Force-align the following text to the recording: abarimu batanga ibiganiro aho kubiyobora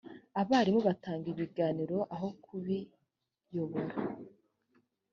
abarimu 0.41 0.81
batanga 0.87 1.25
ibiganiro 1.33 1.97
aho 2.15 2.27
kubiyobora 2.43 3.95